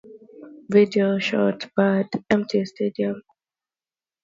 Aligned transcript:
The 0.67 0.77
video 0.77 1.09
closes 1.09 1.15
with 1.19 1.23
shots 1.23 1.65
of 1.65 1.75
Bad 1.75 1.75
Bunny 1.75 1.99
in 2.01 2.21
an 2.21 2.25
empty 2.41 2.65
stadium. 2.65 3.21